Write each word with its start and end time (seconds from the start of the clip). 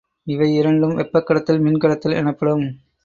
இவை 0.27 0.55
இரண்டும் 0.55 0.95
வெப்பக்கடத்தல், 0.97 1.61
மின்கடத்தல் 1.61 2.15
எனப்படும். 2.15 2.65